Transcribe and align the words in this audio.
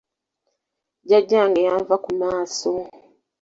Jjajjange 1.03 1.61
yanva 1.67 1.95
ku 2.03 2.11
maaso. 2.19 2.71